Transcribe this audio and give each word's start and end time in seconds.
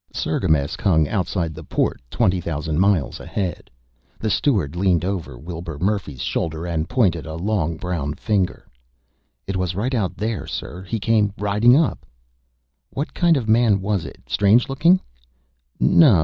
Cirgamesç 0.15 0.81
hung 0.81 1.07
outside 1.07 1.53
the 1.53 1.63
port, 1.63 2.01
twenty 2.09 2.41
thousand 2.41 2.79
miles 2.79 3.19
ahead. 3.19 3.69
The 4.19 4.31
steward 4.31 4.75
leaned 4.75 5.05
over 5.05 5.37
Wilbur 5.37 5.77
Murphy's 5.77 6.23
shoulder 6.23 6.65
and 6.65 6.89
pointed 6.89 7.27
a 7.27 7.35
long 7.35 7.77
brown 7.77 8.15
finger. 8.15 8.65
"It 9.45 9.57
was 9.57 9.75
right 9.75 9.93
out 9.93 10.17
there, 10.17 10.47
sir. 10.47 10.81
He 10.81 10.99
came 10.99 11.33
riding 11.37 11.77
up" 11.77 12.03
"What 12.95 13.13
kind 13.13 13.37
of 13.37 13.47
a 13.47 13.51
man 13.51 13.79
was 13.79 14.03
it? 14.03 14.21
Strange 14.27 14.69
looking?" 14.69 15.01
"No. 15.79 16.19